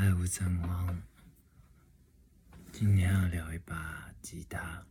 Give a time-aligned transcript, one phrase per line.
[0.00, 1.02] 嗨，吴成王，
[2.72, 4.86] 今天要聊一把吉他，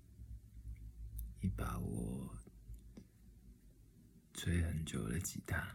[1.42, 2.30] 一把我
[4.36, 5.74] 吹很久的吉他。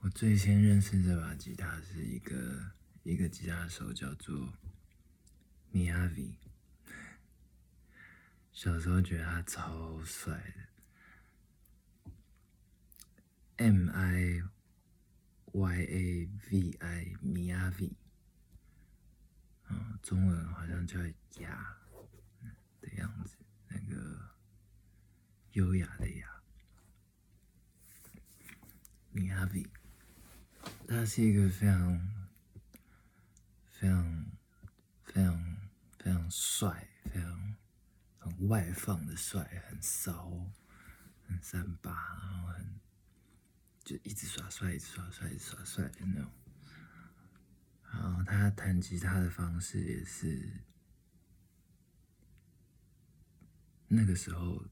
[0.00, 2.72] 我最先认识这把吉他是一个
[3.02, 4.50] 一个吉他手，叫做
[5.74, 6.36] Miavi，。
[8.50, 12.12] 小时候觉得他超帅的
[13.58, 14.42] ，M I
[15.52, 17.92] Y A V I Miavi，
[19.64, 20.98] 啊，中文好像叫
[21.40, 21.76] 雅
[22.80, 23.36] 的样子，
[23.68, 24.30] 那个
[25.52, 26.40] 优雅的雅
[29.12, 29.66] ，Miyavi。
[30.86, 32.08] 他是一个非常、
[33.70, 34.26] 非常、
[35.04, 35.56] 非常、
[35.98, 37.56] 非常帅、非常
[38.18, 40.30] 很外放的帅，很骚，
[41.26, 42.80] 很三八，然后很
[43.84, 46.30] 就一直耍帅，一直耍帅，一直耍帅的那种。
[47.92, 50.64] 然后他弹吉他的方式也是
[53.88, 54.64] 那个时候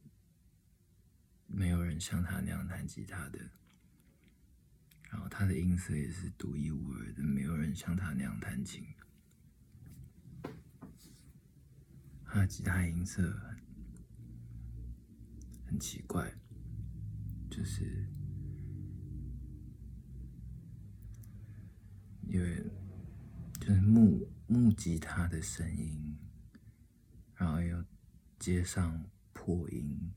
[1.46, 3.38] 没有人像他那样弹吉他的。
[5.10, 8.86] 然后他的音色也是独一无二的，没有人像他那样弹琴。
[12.26, 13.58] 他的吉他音色很
[15.66, 16.30] 很奇怪，
[17.50, 18.06] 就是
[22.28, 22.62] 因为
[23.60, 26.16] 就是木木吉他的声音，
[27.34, 27.84] 然后又
[28.38, 30.12] 接上破音，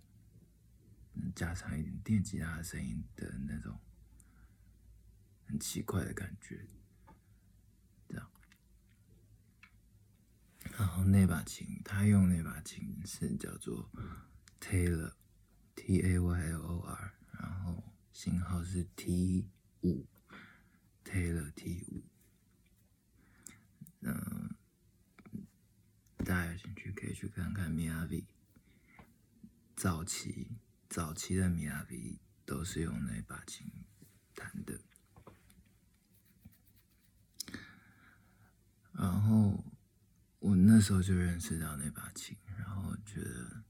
[1.35, 3.77] 加上一点电吉他的声音的那种。
[5.47, 6.65] 很奇怪的感觉，
[8.07, 8.31] 这样。
[10.77, 13.91] 然后那把琴，他用那把琴是叫做
[14.61, 19.49] Taylor，T A Y L O R，然后型号是 T
[19.81, 20.07] 五
[21.11, 22.03] K 六 T 五。
[23.99, 24.55] 嗯，
[26.19, 28.25] 大家有兴趣可以去看看 Mia V。
[29.75, 30.51] 早期
[30.87, 33.69] 早期的 Mia V 都是用那把琴
[34.33, 34.79] 弹的。
[38.93, 39.65] 然后
[40.39, 43.63] 我那时候就认识到那把琴，然后觉得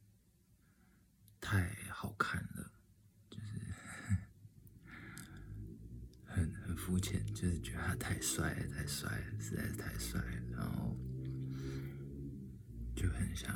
[1.39, 2.71] 太好看了，
[3.31, 3.73] 就是
[6.27, 10.93] 很很肤浅，就是觉得他太帅了，太帅了，实在是太帅了，然后
[12.93, 13.49] 就很想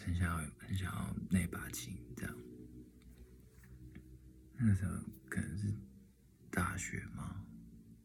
[0.00, 2.36] 很想要很想要那把琴这样。
[4.58, 4.92] 那时候
[5.28, 5.74] 可能是
[6.48, 7.44] 大学嘛，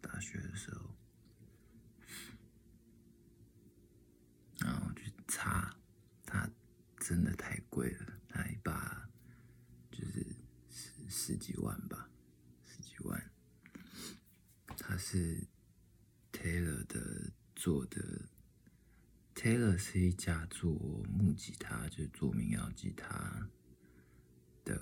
[0.01, 0.89] 大学的时候。
[4.57, 5.75] 然后去查，
[6.25, 6.49] 它
[6.97, 9.07] 真的太贵了，那一把
[9.91, 10.35] 就是
[10.67, 12.09] 十十几万吧，
[12.65, 13.31] 十几万。
[14.77, 15.45] 它是
[16.31, 18.29] Taylor 的做的
[19.35, 20.71] ，Taylor 是一家做
[21.09, 23.49] 木吉他，就是做民谣吉他
[24.63, 24.79] 的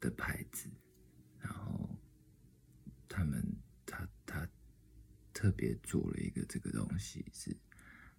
[0.00, 0.68] 的牌子，
[1.38, 1.96] 然后
[3.08, 3.40] 他们
[3.86, 4.48] 他他。
[5.32, 7.56] 特别做了一个这个东西，是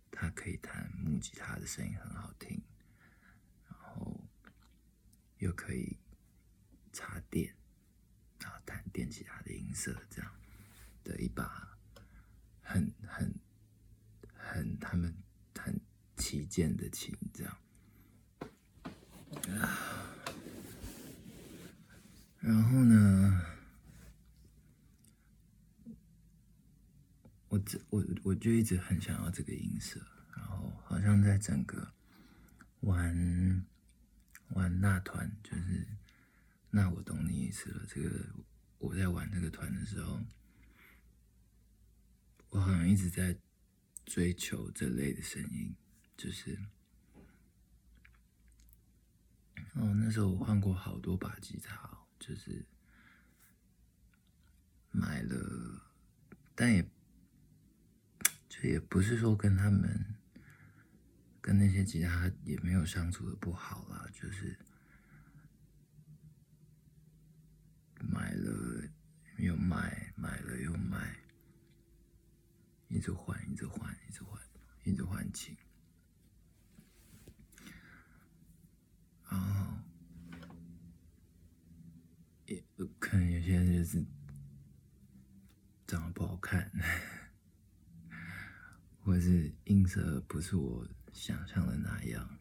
[0.09, 2.59] 它可以弹木吉他的声音很好听，
[3.67, 4.27] 然后
[5.37, 5.99] 又可以
[6.91, 7.55] 插电，
[8.41, 10.31] 然后弹电吉他的音色，这样
[11.03, 11.77] 的一把
[12.61, 13.33] 很很
[14.33, 15.15] 很他们
[15.57, 15.79] 很
[16.17, 17.57] 旗舰的琴，这样
[19.59, 19.77] 啊，
[22.39, 23.45] 然后呢？
[27.49, 29.99] 我这我我就一直很想要这个音色，
[30.37, 31.91] 然后好像在整个
[32.79, 33.65] 玩
[34.51, 35.85] 玩那团，就是
[36.71, 37.85] 那我懂你意思了。
[37.87, 38.09] 这个
[38.79, 40.19] 我在玩这个团的时候，
[42.49, 43.37] 我好像一直在
[44.05, 45.75] 追求这类的声音，
[46.17, 46.57] 就是
[49.75, 52.65] 哦，那时候我换过好多把吉他，就是
[54.89, 55.91] 买了，
[56.55, 56.89] 但也。
[58.49, 60.13] 就也不是说跟他们
[61.39, 64.59] 跟那些吉他也没有相处的不好啦，就是
[67.97, 68.83] 买了
[69.37, 71.15] 又卖，买了又卖，
[72.89, 74.39] 一一直换，一直换，一直换，
[74.83, 75.57] 一直换琴，
[79.27, 79.73] 然后
[82.45, 82.63] 也
[82.99, 84.05] 可能有些人就是
[85.87, 86.71] 长得不好看。
[89.01, 92.39] 或是音色不是我想象的那样，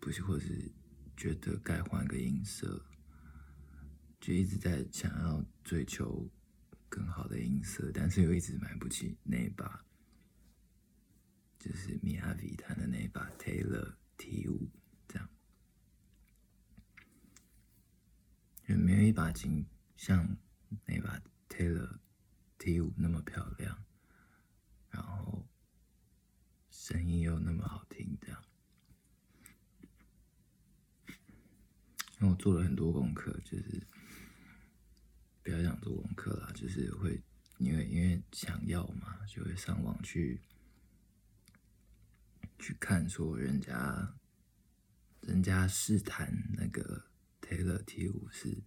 [0.00, 0.72] 不是，或是
[1.14, 2.82] 觉得该换个音色，
[4.18, 6.30] 就一直在想要追求
[6.88, 9.84] 更好的音色，但是又一直买不起那把，
[11.58, 14.70] 就是米亚维弹的那把 Taylor T 五，
[15.08, 15.28] 这样，
[18.68, 19.66] 也没有一把琴
[19.96, 20.36] 像
[20.84, 21.98] 那把 Taylor
[22.58, 23.84] T 五那么漂亮，
[24.90, 25.46] 然后
[26.70, 28.42] 声音又那么好听，这样。
[32.18, 33.86] 因为我做了很多功课，就是
[35.46, 37.22] 不要讲做功课啦，就是会
[37.58, 40.40] 因为因为想要嘛，就会上网去
[42.58, 44.12] 去看说人家
[45.20, 47.06] 人家试弹那个
[47.40, 48.60] Taylor T 五是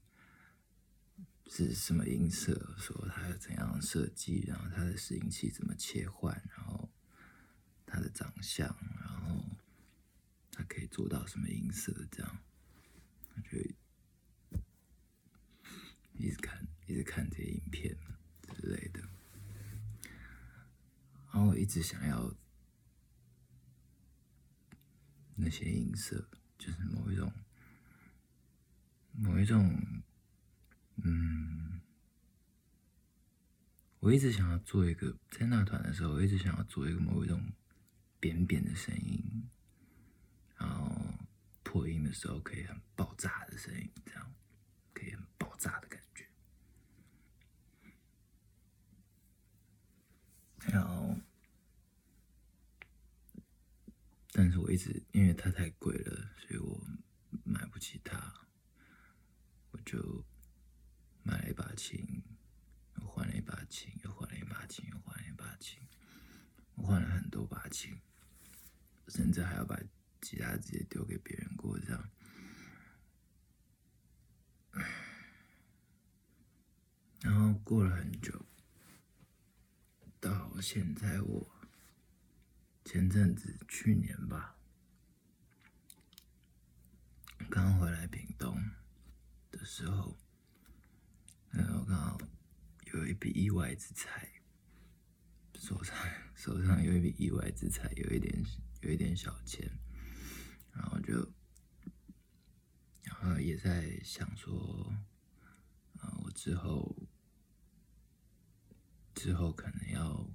[1.47, 6.89] 是什么音色，说它有怎样设计，然后它的拾音器怎么切换，然后
[7.85, 9.43] 它的长相，然后
[10.49, 12.39] 它可以做到什么音色，这样。
[13.51, 13.57] 就
[16.13, 17.95] 一直看，一直看这些影片
[18.47, 19.00] 之类的，
[21.31, 22.33] 然后我一直想要
[25.36, 26.27] 那些音色，
[26.57, 27.31] 就是某一种，
[29.12, 30.03] 某一种，
[31.03, 31.80] 嗯，
[34.00, 37.41] 我一直想要做一个，在那团的时候，我一直想要做一个某一种
[38.19, 39.47] 扁扁的声音，
[40.57, 40.89] 然后。
[41.62, 44.33] 破音的时候可以很爆炸的声音，这样
[44.91, 45.99] 可以很爆炸的感觉。
[50.71, 51.16] 然后，
[54.31, 56.81] 但是我一直因为它太贵了，所以我
[57.44, 58.33] 买不起它，
[59.71, 60.24] 我就
[61.24, 62.24] 买了一把琴，
[62.98, 65.80] 又换了一把琴，又换了一把琴，又换了一把琴，
[66.75, 68.00] 我换了很多把琴，
[69.07, 69.80] 甚至还要把。
[70.22, 72.10] 其他直接丢给别人过这样，
[77.22, 78.45] 然后过了很久，
[80.19, 81.50] 到现在我
[82.83, 84.57] 前阵子去年吧，
[87.50, 88.57] 刚回来屏东
[89.51, 90.18] 的时候，
[91.51, 92.18] 然后刚好
[92.94, 94.30] 有一笔意外之财，
[95.56, 95.95] 手上
[96.36, 98.44] 手上有一笔意外之财，有一点
[98.81, 99.72] 有一点小钱。
[100.72, 101.13] 然后就，
[103.01, 104.94] 然后也在想说，
[105.98, 106.95] 啊，我之后
[109.19, 110.25] 之后可能要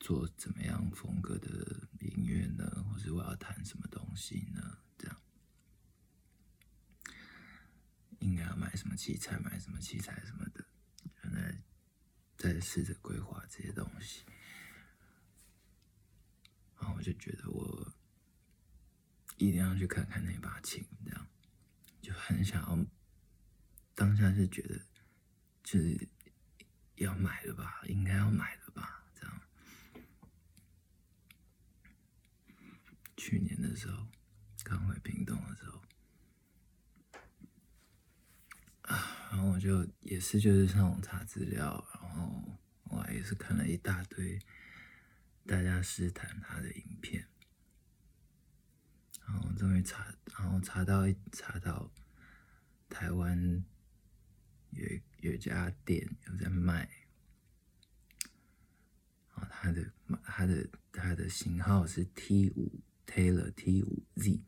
[0.00, 2.68] 做怎么样风格的音乐呢？
[2.90, 4.78] 或者我要弹什么东西呢？
[4.98, 5.22] 这样
[8.18, 9.38] 应该要买什么器材？
[9.38, 10.66] 买什么器材什么的？
[11.22, 11.62] 现在
[12.36, 14.24] 在试着规划这些东西。
[16.76, 17.94] 然后我就觉得我
[19.36, 21.28] 一定要去看看那把琴，这样
[22.02, 22.84] 就很想要。
[23.94, 24.76] 当下是觉得
[25.62, 26.08] 就是
[26.96, 29.40] 要买了吧，应该要买了吧，这样。
[33.16, 34.06] 去年的时候
[34.64, 35.82] 刚回屏东的时候，
[38.82, 44.38] 啊，然后我就也是就是上网查资料，然后我也是看了一大堆。
[45.48, 47.24] 大家试谈他的影片，
[49.24, 51.88] 然后终于查，然后查到查到
[52.88, 53.64] 台湾
[54.72, 54.84] 有
[55.26, 56.88] 有一家店有在卖，
[59.34, 59.92] 啊，他的
[60.22, 64.40] 他的他的型号是 T 五 Taylor T 五 Z，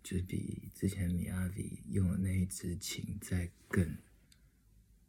[0.00, 3.98] 就是比之前米亚维用的那一支琴再更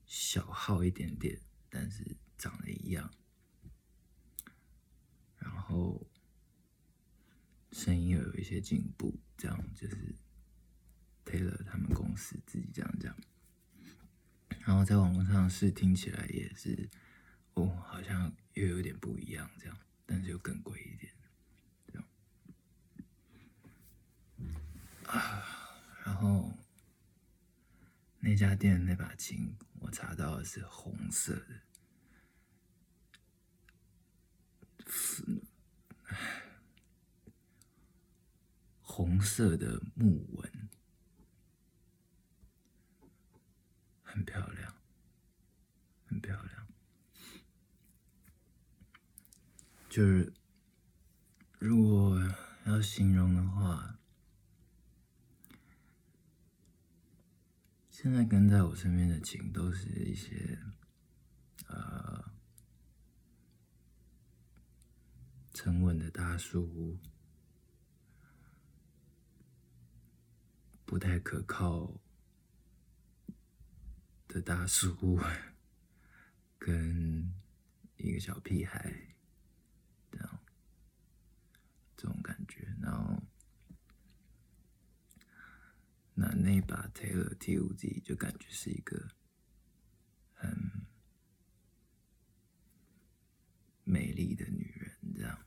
[0.07, 1.39] 小号一点点，
[1.69, 3.13] 但是长得一样。
[5.37, 6.09] 然后
[7.71, 10.15] 声音又有一些进步，这样就是
[11.23, 13.15] Taylor 他们公司自己这样讲。
[14.69, 16.87] 然后在网络上试听起来也是，
[17.55, 21.11] 哦，好像又有点不一样，这样，但是又更贵一点，
[21.87, 22.07] 这样。
[25.07, 25.43] 啊，
[26.05, 26.53] 然后
[28.19, 31.61] 那家店那把琴，我查到的是红色的。
[38.83, 40.58] 红色的木纹，
[44.11, 44.75] 很漂亮，
[46.07, 46.67] 很漂亮。
[49.89, 50.33] 就是
[51.59, 52.19] 如果
[52.65, 53.97] 要形容的话，
[57.89, 60.59] 现在跟在我身边的琴都是一些，
[61.67, 62.29] 呃。
[65.51, 66.97] 沉稳的大叔，
[70.85, 71.99] 不太可靠
[74.29, 75.19] 的大叔，
[76.59, 77.33] 跟
[77.97, 78.93] 一个小屁孩，
[80.11, 80.39] 这样
[81.97, 82.71] 这种感觉。
[82.79, 83.19] 然后，
[86.13, 89.09] 那那把 Taylor T 五 Z 就感觉是一个
[90.35, 90.55] 很
[93.83, 95.43] 美丽的女人，这样。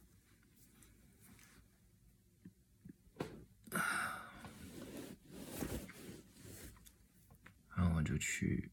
[7.75, 8.72] 然后我就去，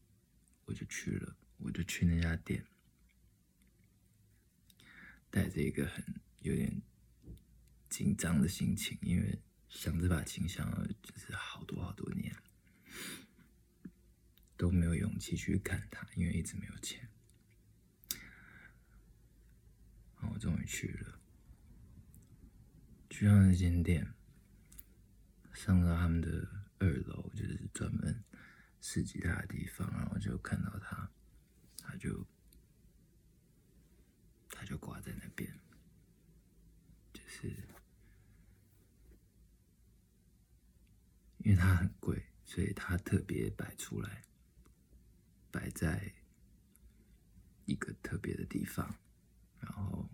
[0.70, 2.64] 我就去了，我就去那家店，
[5.28, 6.04] 带着一个很
[6.42, 6.80] 有点
[7.88, 9.36] 紧张的心情，因为
[9.68, 12.32] 想这把琴想了就是好多好多年，
[14.56, 17.08] 都没有勇气去看它，因为一直没有钱。
[20.20, 21.20] 然后我终于去了，
[23.08, 24.14] 去到那间店，
[25.52, 26.48] 上到他们的
[26.78, 28.22] 二楼，就是专门。
[28.80, 31.10] 试吉他的地方，然后就看到他，
[31.82, 32.26] 他就
[34.48, 35.52] 他就挂在那边，
[37.12, 37.48] 就是
[41.38, 44.22] 因为它很贵，所以他特别摆出来，
[45.50, 46.12] 摆在
[47.66, 48.94] 一个特别的地方，
[49.60, 50.08] 然后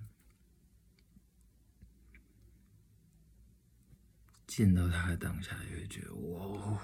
[4.47, 6.83] 见到他的当下，就会觉得哇。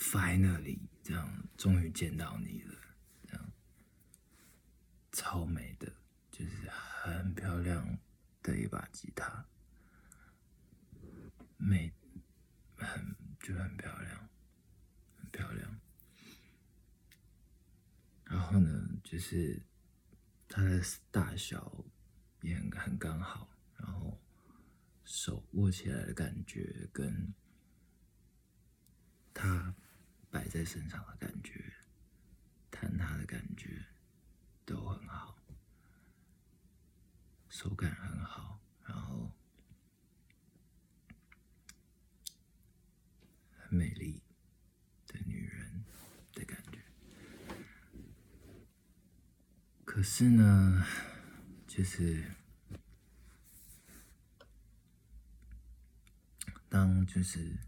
[0.00, 2.80] Finally，这样终于见到你了，
[3.26, 3.52] 这样
[5.10, 5.92] 超美的，
[6.30, 7.98] 就是很漂亮
[8.40, 9.44] 的一把吉他，
[11.56, 11.92] 美，
[12.76, 14.28] 很就很漂亮，
[15.18, 15.80] 很漂亮。
[18.24, 19.60] 然后呢，就是
[20.48, 21.84] 它的大小
[22.40, 24.18] 也很很刚好，然后
[25.04, 27.34] 手握起来的感觉跟
[29.34, 29.74] 它。
[30.30, 31.72] 摆在身上的感觉，
[32.70, 33.86] 弹它的感觉
[34.64, 35.36] 都很好，
[37.48, 39.32] 手感很好，然后
[43.56, 44.22] 很美丽
[45.06, 45.84] 的女人
[46.34, 46.78] 的感觉。
[49.84, 50.84] 可是呢，
[51.66, 52.36] 就是
[56.68, 57.58] 当就是。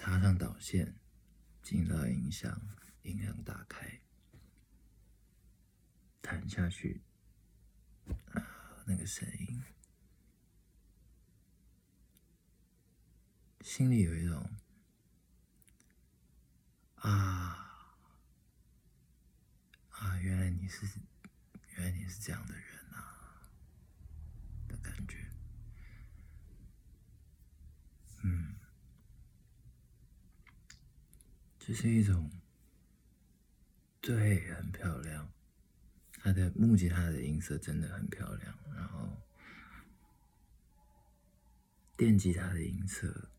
[0.00, 0.98] 插上导线，
[1.62, 2.58] 进到音响，
[3.02, 4.00] 音量打开，
[6.22, 7.02] 弹下去，
[8.32, 9.62] 啊，那个声音，
[13.60, 14.50] 心里有一种
[16.94, 17.92] 啊
[19.90, 20.86] 啊，原来你是，
[21.76, 22.64] 原来你是这样的人
[22.94, 23.52] 啊
[24.66, 25.30] 的感觉，
[28.22, 28.58] 嗯。
[31.62, 32.28] 这是一种，
[34.00, 35.30] 对，很漂亮。
[36.14, 39.08] 它的木吉他的音色真的很漂亮，然后
[41.96, 43.30] 电吉他的音色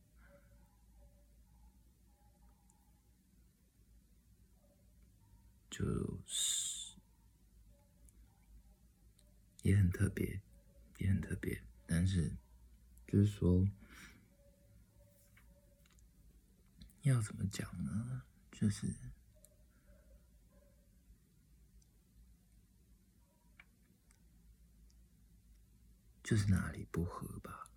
[5.69, 6.95] 就是
[9.63, 10.39] 也很特别，
[10.99, 11.61] 也很特别。
[11.85, 12.31] 但是
[13.07, 13.67] 就是说。
[17.03, 18.21] 要怎么讲呢？
[18.51, 18.93] 就是，
[26.23, 27.67] 就是哪里不合吧，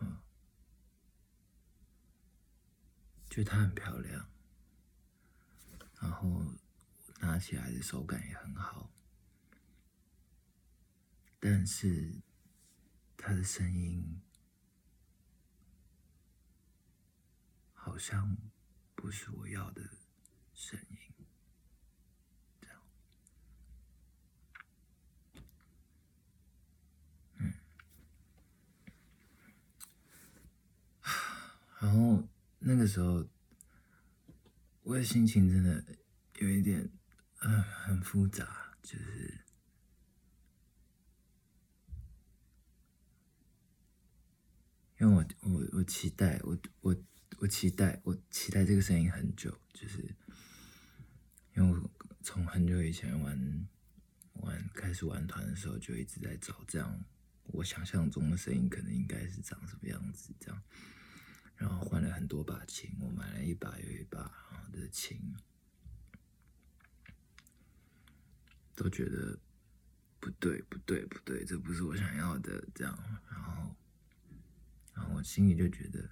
[0.00, 0.16] 嗯，
[3.28, 4.26] 就它很漂亮，
[6.00, 6.42] 然后
[7.20, 8.90] 拿起来的手感也很好，
[11.38, 12.22] 但是
[13.18, 14.22] 它的声音。
[17.84, 18.34] 好像
[18.94, 19.82] 不是我要的
[20.54, 20.96] 声音，
[31.78, 32.26] 然后
[32.58, 33.28] 那个时候，
[34.82, 35.84] 我的心情真的
[36.38, 36.90] 有一点，
[37.42, 39.44] 嗯，很复杂，就是，
[44.98, 46.96] 因为我我我期待我我。
[47.44, 49.98] 我期待，我期待这个声音很久，就是
[51.54, 51.90] 因为我
[52.22, 53.68] 从很久以前玩
[54.36, 57.04] 玩开始玩团的时候，就一直在找这样
[57.48, 60.62] 我想象中的声音，可能应该是长什么样子这样。
[61.56, 64.22] 然后换了很多把琴，我买了一把又一把
[64.72, 65.20] 的琴，
[68.74, 69.38] 都觉得
[70.18, 72.98] 不对，不对，不对，这不是我想要的这样。
[73.28, 73.76] 然后
[74.94, 76.08] 然后我心里就觉得，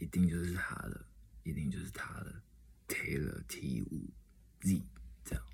[0.00, 1.04] 一定就是他的，
[1.42, 2.42] 一定就是他的
[2.88, 4.10] ，Taylor T 五
[4.62, 4.82] Z
[5.24, 5.44] 这样，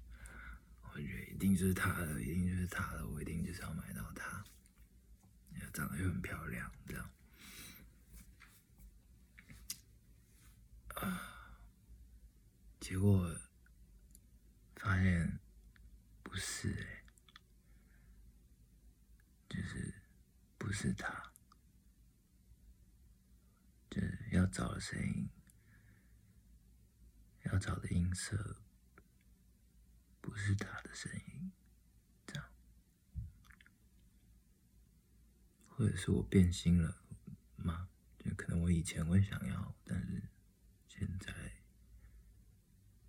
[0.82, 4.44] 我觉得一定就是他的，一定就是他的，我一定就是要买到它，
[5.72, 7.10] 长得又很漂亮，这样，
[10.94, 11.58] 啊，
[12.78, 13.28] 结果
[14.76, 15.40] 发现
[16.22, 17.02] 不是哎。
[19.48, 19.94] 就是
[20.58, 21.32] 不是他，
[23.88, 25.28] 就是要找的声音，
[27.46, 28.58] 要找的音色，
[30.20, 31.50] 不是他的声音，
[32.24, 32.48] 这样，
[35.66, 37.02] 或者是我变心了
[37.56, 37.88] 吗？
[38.18, 40.22] 就可能我以前会想要，但是
[40.86, 41.34] 现在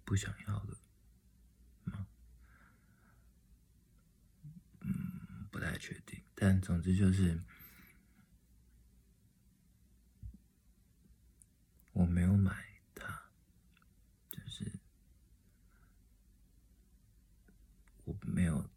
[0.03, 0.79] 不想要了。
[4.81, 7.39] 嗯不太确定，但总之就是
[11.97, 13.23] 我没有买它，
[14.29, 14.71] 就是
[18.03, 18.69] 我没有，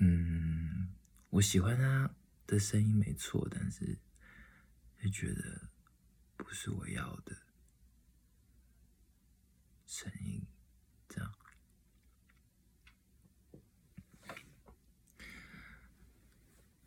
[0.00, 0.94] 嗯，
[1.28, 2.10] 我喜欢他
[2.46, 3.98] 的声音没错，但是
[4.98, 5.68] 就觉得
[6.38, 7.36] 不是我要的
[9.86, 10.42] 声音。
[11.06, 11.34] 这样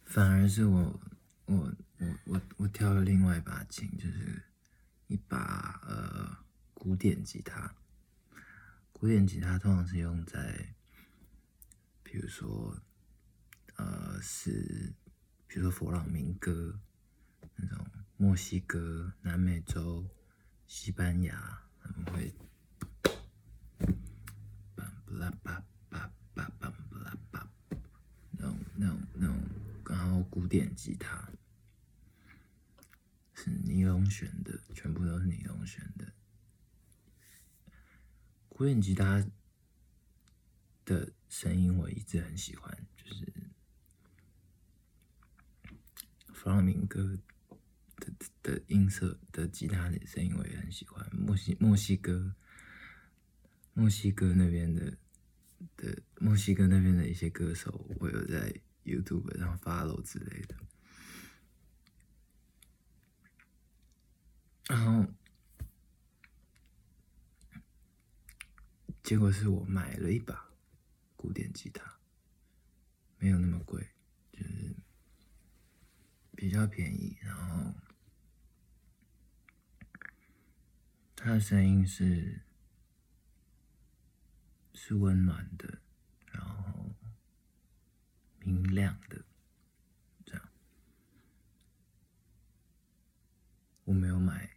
[0.06, 1.00] 反而是我，
[1.46, 4.44] 我，我，我，我挑了另外一把琴，就是
[5.08, 6.38] 一把呃
[6.74, 7.74] 古典吉他。
[8.92, 10.74] 古典吉他通常是用在，
[12.04, 12.78] 比如说，
[13.76, 14.94] 呃，是，
[15.48, 16.80] 比如说佛朗明哥
[17.56, 17.86] 那种
[18.18, 20.08] 墨西哥、南美洲、
[20.66, 22.34] 西班牙，他们会。
[28.40, 29.36] 那种那种那种，
[29.90, 31.28] 然后古典吉他
[33.64, 36.12] 尼龙弦的，全部都是尼龙弦的。
[38.50, 39.26] 古典吉他
[40.86, 43.34] 的声音我一直很喜欢，就是
[46.34, 47.18] 弗朗明哥
[47.98, 51.08] 的的音色的吉他的声音我也很喜欢。
[51.16, 52.36] 墨西墨西哥
[53.74, 54.98] 墨西哥那边的
[55.76, 58.54] 的墨西哥那边的一些歌手，我有在。
[58.88, 60.56] YouTube 上 follow 之类的，
[64.68, 65.06] 然后
[69.04, 70.50] 结果是我买了一把
[71.16, 71.98] 古典吉他，
[73.18, 73.90] 没有那么贵，
[74.32, 74.76] 就是
[76.36, 77.74] 比较便宜，然后
[81.16, 82.42] 它的声音是
[84.74, 85.82] 是温暖的，
[86.32, 86.74] 然后。
[88.40, 89.26] 明亮的，
[90.24, 90.50] 这样。
[93.84, 94.56] 我没有买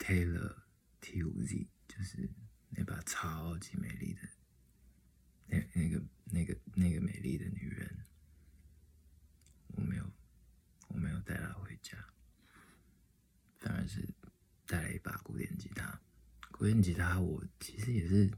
[0.00, 0.56] Taylor
[1.12, 2.26] T5Z，就是
[2.70, 4.20] 那把超级美丽的，
[5.46, 8.06] 那那个那个那个美丽的女人，
[9.68, 10.10] 我没有，
[10.88, 11.98] 我没有带她回家，
[13.60, 14.08] 反而是
[14.66, 16.00] 带了一把古典吉他。
[16.50, 18.30] 古典吉他我其实也是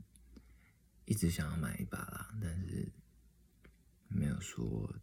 [1.05, 2.93] 一直想要买一把啦，但是。
[4.07, 4.95] 没有说，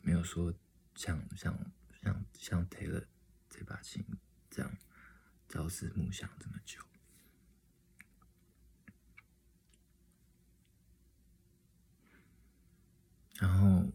[0.00, 0.52] 没有说
[0.96, 1.56] 像像
[2.02, 3.06] 像像 Taylor
[3.48, 4.04] 这把琴
[4.50, 4.76] 这样
[5.52, 6.80] 朝思暮想这么久，
[13.34, 13.92] 然后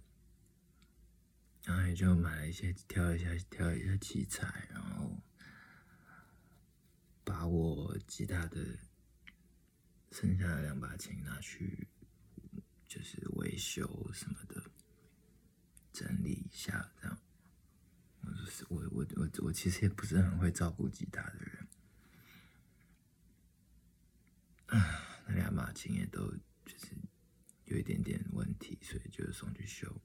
[1.63, 5.19] 然后也就买了一些，挑一下挑一下器材，然后
[7.23, 8.77] 把我吉他的
[10.11, 11.87] 剩下的两把琴拿去。
[12.87, 14.63] 就是维修什么的，
[15.91, 17.19] 整理一下这样。
[18.27, 21.67] 我就是我我我我其实也不是很会照顾吉他的人，
[25.27, 26.29] 那两把琴也都
[26.65, 26.95] 就是
[27.65, 30.01] 有一点点问题，所以就送去修。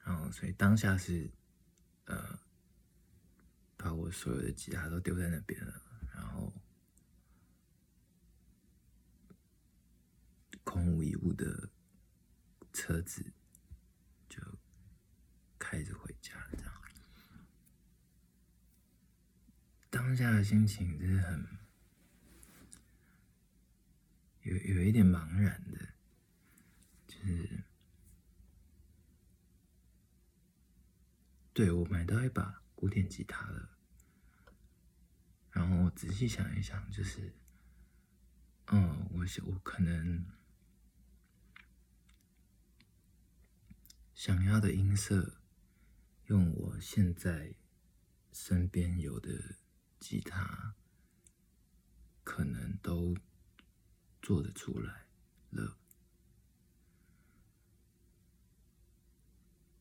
[0.00, 1.30] 然后，所以当下是
[2.04, 2.38] 呃，
[3.76, 5.82] 把我所有的吉他都丢在那边了，
[6.14, 6.52] 然后。
[10.64, 11.70] 空无一物的
[12.72, 13.32] 车子，
[15.68, 16.72] 开着回家，这样。
[19.90, 21.44] 当下的心情就是很
[24.42, 25.88] 有有一点茫然的，
[27.08, 27.64] 就是
[31.52, 33.68] 对我买到一把古典吉他了，
[35.50, 37.34] 然后我仔细想一想，就是，
[38.66, 40.24] 嗯，我想我可能。
[44.14, 45.40] 想要的音色，
[46.26, 47.54] 用我现在
[48.32, 49.56] 身边有的
[49.98, 50.74] 吉他，
[52.24, 53.16] 可能都
[54.20, 55.06] 做得出来
[55.50, 55.78] 了，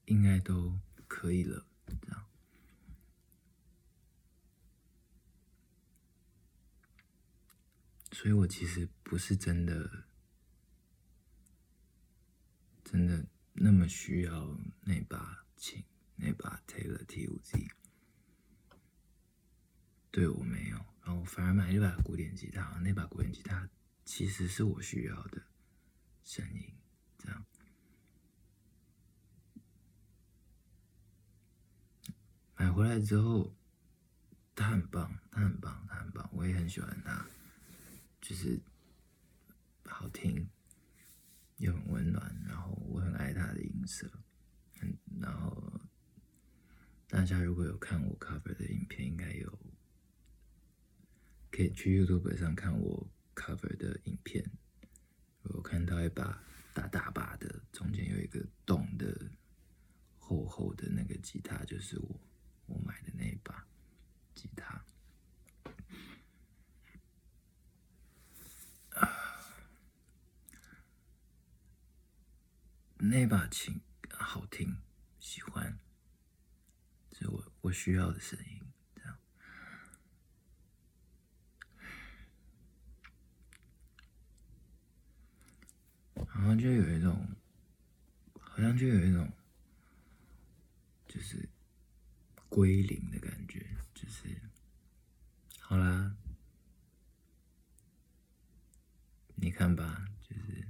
[0.06, 2.26] 应该都可以了，这样。
[8.12, 10.06] 所以我其实不是真的。
[12.88, 15.84] 真的那么需要那把琴，
[16.16, 17.68] 那把 Taylor T 五 Z？
[20.16, 22.64] 对我没有，然后反而买了一把古典吉他。
[22.80, 23.70] 那把古典吉他
[24.06, 25.44] 其实是我需要的
[26.24, 26.74] 声音，
[27.18, 27.46] 这样
[32.56, 33.54] 买回来之后，
[34.56, 37.28] 它很棒，它很棒，它很棒，我也很喜欢它，
[38.22, 38.58] 就是
[39.84, 40.48] 好听。
[41.58, 44.10] 又很温暖，然后我很爱它的音色，
[44.82, 45.82] 嗯，然后
[47.08, 49.60] 大家如果有看我 cover 的影片，应该有
[51.56, 54.44] 可以去 YouTube 上看我 cover 的影片，
[55.44, 59.32] 我看到一把大大把的，中间有一个洞的
[60.20, 62.20] 厚厚的那个吉他，就是我
[62.66, 63.66] 我买的那把
[64.34, 64.84] 吉他。
[72.98, 74.76] 那把琴好听，
[75.20, 75.80] 喜欢，
[77.14, 78.65] 是我我需要的声音，
[86.36, 87.28] 好像就有一种，
[88.40, 89.32] 好像就有一种，
[91.08, 91.48] 就是
[92.50, 94.38] 归零的感觉，就是，
[95.60, 96.16] 好啦，
[99.36, 100.06] 你看吧。
[100.28, 100.68] 就是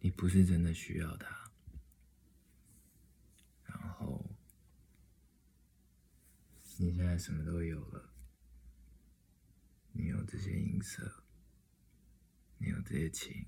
[0.00, 1.50] 你不是真的需要他，
[3.64, 4.36] 然后
[6.76, 8.12] 你现在什么都有了，
[9.92, 11.23] 你有这些音色，
[12.64, 13.46] 你有这些琴，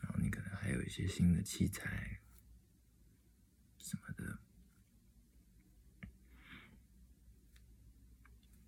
[0.00, 2.20] 然后你可能还有一些新的器材
[3.78, 4.40] 什么的，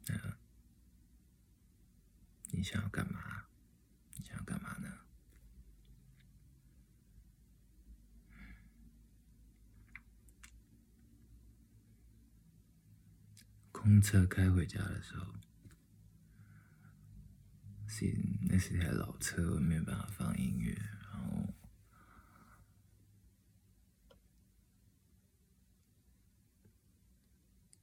[0.06, 0.38] 那
[2.52, 3.46] 你想要干嘛？
[4.14, 4.88] 你想要干嘛呢？
[13.72, 15.34] 空车开回家的时候，
[18.08, 18.16] 是
[18.48, 21.52] 那是台老车，没有办法放音乐，然后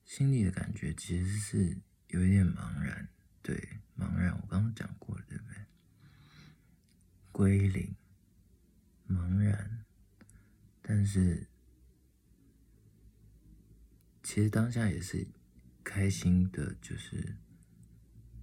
[0.06, 1.77] 心里的感觉其实是
[2.08, 3.08] 有一点茫然，
[3.41, 3.56] 对，
[3.97, 4.34] 茫然。
[4.34, 5.65] 我刚刚讲过了，对不对？
[7.32, 7.95] 归零，
[9.08, 9.86] 茫然，
[10.82, 11.47] 但是
[14.23, 15.27] 其实当下也是。
[15.89, 17.38] 开心的就是，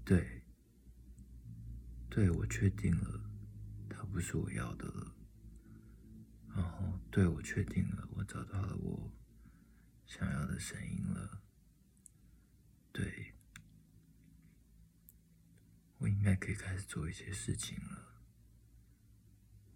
[0.03, 0.44] 对，
[2.15, 3.29] 对我确定了，
[3.91, 5.17] 他不是我要的了。
[6.55, 9.13] 然后，对我确定了，我找到了我
[10.07, 11.43] 想要的声音了。
[12.93, 13.35] 对，
[15.99, 18.23] 我应该可以开始做一些事情了。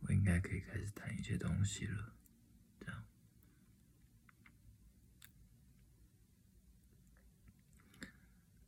[0.03, 2.14] 我应该可以开始谈一些东西了。
[2.79, 3.05] 这样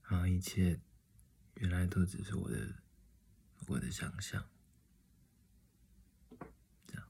[0.08, 0.80] 然后一切
[1.58, 2.79] 原来都只是我的
[3.66, 4.44] 我的想象，
[6.86, 7.08] 这样。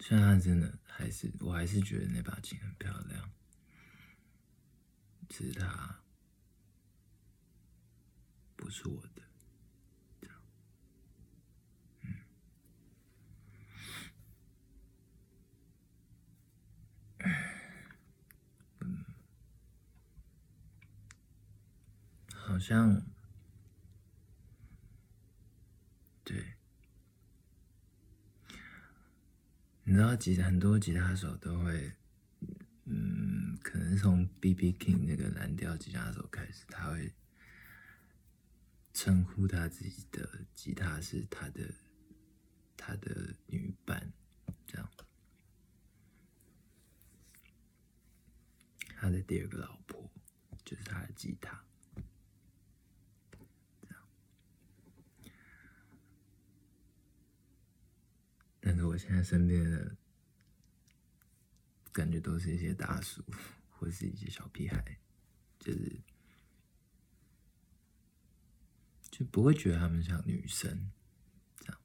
[0.00, 3.30] 虽然真的还是，我还是觉得那把琴很漂亮，
[5.28, 6.00] 只是它
[8.56, 9.22] 不是我的。
[22.34, 23.00] 好像，
[26.22, 26.54] 对，
[29.92, 31.92] 你知道，吉很多吉他手都会，
[32.86, 34.72] 嗯，可能从 B.B.
[34.72, 37.12] King 那个蓝调吉他手开始，他会
[38.94, 41.74] 称呼他自己的吉他是他的
[42.74, 44.10] 他的女伴，
[44.66, 44.90] 这样，
[48.96, 50.10] 他的第二个老婆
[50.64, 51.62] 就是他的吉他。
[58.64, 59.96] 但是我现在身边的
[61.90, 63.20] 感觉都是一些大叔，
[63.68, 64.98] 或是一些小屁孩，
[65.58, 66.00] 就是
[69.10, 70.92] 就不会觉得他们像女生，
[71.58, 71.80] 这样。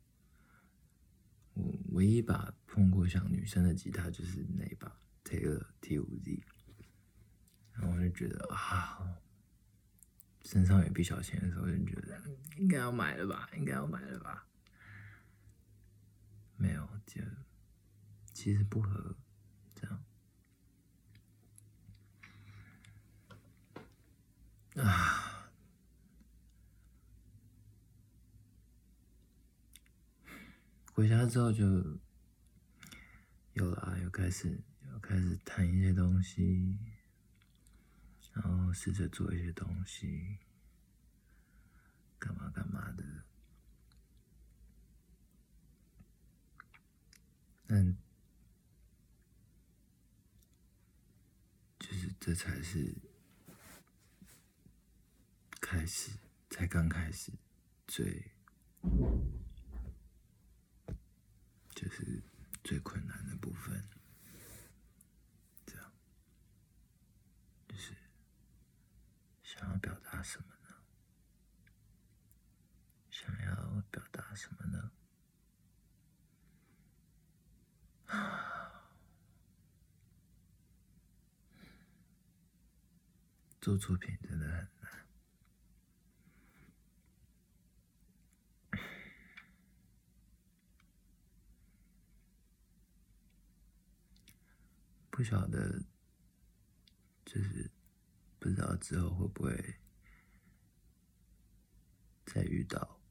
[1.55, 6.43] 我唯一把碰过像女生的吉他就是那一把 Taylor T5Z，
[7.73, 9.19] 然后我就觉得啊，
[10.43, 12.21] 身上有笔小钱的时候，就觉得
[12.57, 14.46] 应该要买了吧，应该要买了吧，
[17.07, 17.21] 就
[18.33, 19.15] 其实不合，
[19.73, 20.03] 这样
[24.75, 25.49] 啊。
[30.93, 31.63] 回家之后就
[33.53, 36.77] 有了，又开始又开始弹一些东西，
[38.33, 40.37] 然后试着做一些东西，
[42.19, 43.26] 干嘛干嘛的。
[47.67, 47.97] 但
[51.79, 52.95] 就是这才是
[55.59, 56.11] 开始，
[56.49, 57.31] 才刚开始，
[57.87, 58.31] 最。
[61.75, 62.23] 就是
[62.63, 63.87] 最困难的部分，
[65.67, 65.91] 这样，
[67.67, 67.95] 就是
[69.43, 70.75] 想要表达什么呢？
[73.11, 74.91] 想要表达什么呢？
[83.67, 85.05] 做作品真的很难。
[95.09, 95.83] 不晓得，
[97.25, 97.69] 就是
[98.39, 99.75] 不知道之后会不会
[102.25, 103.01] 再遇到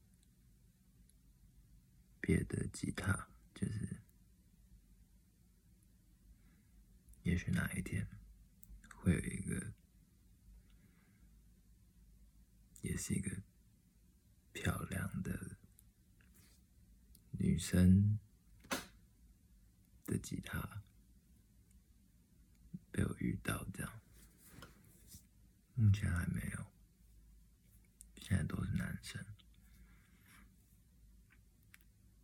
[2.19, 4.01] 别的吉他，就是
[7.21, 8.07] 也许哪一天
[8.95, 9.73] 会有一个，
[12.81, 13.31] 也是一个
[14.51, 15.57] 漂亮的
[17.31, 18.19] 女生
[20.05, 20.81] 的吉他。
[22.91, 24.01] 被我遇到这样，
[25.75, 26.65] 目前还没有，
[28.15, 29.23] 现在都是男生。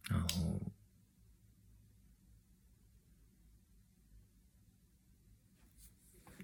[0.05, 0.73] 然后，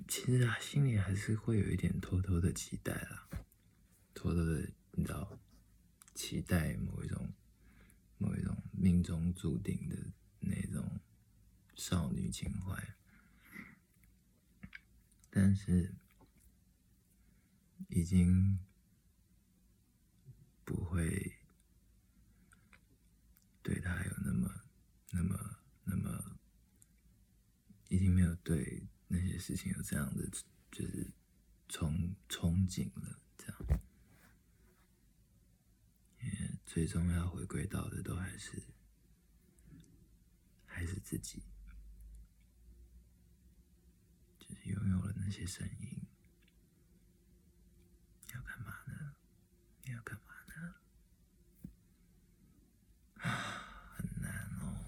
[0.07, 3.27] 其实啊，心里还是会有一点偷偷的期待啦，
[4.19, 5.39] 偷偷的，你知道，
[6.13, 7.33] 期待某一种、
[8.17, 9.95] 某一种命中注定的
[10.41, 10.99] 那种
[11.73, 12.95] 少女情怀。
[15.29, 15.95] 但是，
[17.87, 18.59] 已经
[20.65, 21.37] 不会
[23.63, 24.53] 对他有那么、
[25.11, 26.37] 那么、那么，
[27.87, 30.27] 已经没有对那些事情有这样的
[30.69, 31.09] 就是
[31.69, 33.17] 憧憧憬了。
[33.37, 33.79] 这样，
[36.21, 38.61] 也最终要回归到的都还是
[40.67, 41.41] 还是自己。
[44.37, 45.99] 就是拥有了那些声音，
[48.35, 49.15] 要干嘛呢？
[49.83, 50.75] 你要干嘛呢？
[53.97, 54.85] 很难哦。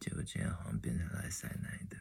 [0.00, 1.93] 结果今天好像变成来塞奶的。